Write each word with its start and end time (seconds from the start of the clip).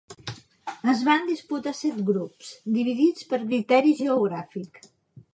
Es 0.93 1.01
van 1.09 1.27
disputar 1.31 1.73
set 1.79 1.99
grups, 2.07 2.49
dividits 2.77 3.27
per 3.33 3.39
criteri 3.43 3.93
geogràfic. 4.01 4.81